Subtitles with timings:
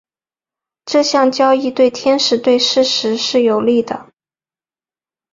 [0.83, 4.11] 这项交易对天使队事实上是有利的。